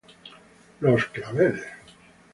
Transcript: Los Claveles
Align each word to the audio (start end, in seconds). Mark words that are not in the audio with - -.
Los 0.79 1.05
Claveles 1.13 1.61